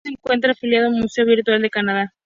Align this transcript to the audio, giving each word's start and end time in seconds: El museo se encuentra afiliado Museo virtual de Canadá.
El 0.03 0.13
museo 0.13 0.17
se 0.17 0.19
encuentra 0.19 0.51
afiliado 0.53 0.89
Museo 0.89 1.25
virtual 1.27 1.61
de 1.61 1.69
Canadá. 1.69 2.13